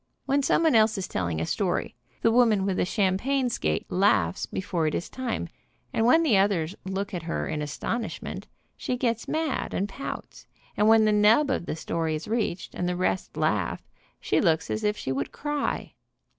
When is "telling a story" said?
1.07-1.93